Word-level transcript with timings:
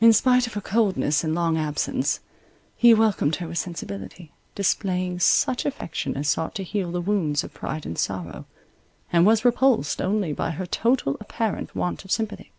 In 0.00 0.14
spite 0.14 0.46
of 0.46 0.54
her 0.54 0.62
coldness 0.62 1.22
and 1.22 1.34
long 1.34 1.58
absence, 1.58 2.20
he 2.78 2.94
welcomed 2.94 3.36
her 3.36 3.48
with 3.48 3.58
sensibility, 3.58 4.32
displaying 4.54 5.20
such 5.20 5.66
affection 5.66 6.16
as 6.16 6.30
sought 6.30 6.54
to 6.54 6.62
heal 6.64 6.90
the 6.90 7.02
wounds 7.02 7.44
of 7.44 7.52
pride 7.52 7.84
and 7.84 7.98
sorrow, 7.98 8.46
and 9.12 9.26
was 9.26 9.44
repulsed 9.44 10.00
only 10.00 10.32
by 10.32 10.52
her 10.52 10.64
total 10.64 11.18
apparent 11.20 11.74
want 11.76 12.06
of 12.06 12.10
sympathy. 12.10 12.52